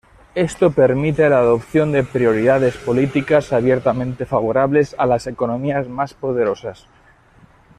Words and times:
Esto 0.33 0.71
permite 0.71 1.29
la 1.29 1.37
adopción 1.37 1.91
de 1.91 2.01
prioridades 2.03 2.75
políticas 2.75 3.53
abiertamente 3.53 4.25
favorables 4.25 4.95
a 4.97 5.05
las 5.05 5.27
economías 5.27 5.87
más 5.89 6.15
poderosas". 6.15 6.87